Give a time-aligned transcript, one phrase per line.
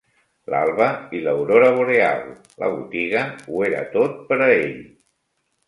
[0.53, 2.25] L'alba i l'aurora boreal;
[2.63, 4.77] la botiga ho era tot pera ell.